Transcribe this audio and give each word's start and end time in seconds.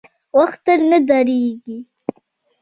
•وخت 0.39 0.59
تل 0.65 0.81
نه 0.91 0.99
درېږي. 1.09 1.77